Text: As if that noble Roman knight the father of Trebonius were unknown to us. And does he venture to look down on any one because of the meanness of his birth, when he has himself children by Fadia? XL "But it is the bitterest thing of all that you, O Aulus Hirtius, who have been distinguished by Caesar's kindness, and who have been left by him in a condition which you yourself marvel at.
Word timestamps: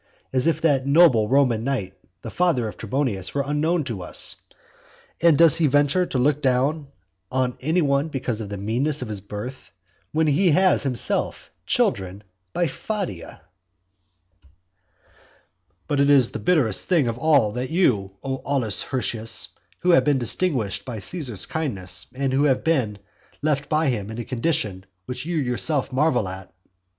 As 0.33 0.47
if 0.47 0.61
that 0.61 0.87
noble 0.87 1.29
Roman 1.29 1.63
knight 1.63 1.93
the 2.23 2.31
father 2.31 2.67
of 2.67 2.75
Trebonius 2.75 3.35
were 3.35 3.43
unknown 3.45 3.83
to 3.83 4.01
us. 4.01 4.35
And 5.21 5.37
does 5.37 5.57
he 5.57 5.67
venture 5.67 6.07
to 6.07 6.17
look 6.17 6.41
down 6.41 6.87
on 7.31 7.55
any 7.61 7.83
one 7.83 8.07
because 8.07 8.41
of 8.41 8.49
the 8.49 8.57
meanness 8.57 9.03
of 9.03 9.07
his 9.09 9.21
birth, 9.21 9.69
when 10.11 10.25
he 10.25 10.49
has 10.53 10.81
himself 10.81 11.51
children 11.67 12.23
by 12.51 12.65
Fadia? 12.65 13.41
XL 13.41 14.45
"But 15.87 15.99
it 15.99 16.09
is 16.09 16.31
the 16.31 16.39
bitterest 16.39 16.87
thing 16.87 17.07
of 17.07 17.19
all 17.19 17.51
that 17.51 17.69
you, 17.69 18.17
O 18.23 18.37
Aulus 18.37 18.81
Hirtius, 18.81 19.49
who 19.81 19.91
have 19.91 20.03
been 20.03 20.17
distinguished 20.17 20.83
by 20.83 20.97
Caesar's 20.97 21.45
kindness, 21.45 22.07
and 22.15 22.33
who 22.33 22.45
have 22.45 22.63
been 22.63 22.97
left 23.43 23.69
by 23.69 23.89
him 23.89 24.09
in 24.09 24.17
a 24.17 24.25
condition 24.25 24.87
which 25.05 25.27
you 25.27 25.37
yourself 25.37 25.91
marvel 25.93 26.27
at. 26.27 26.51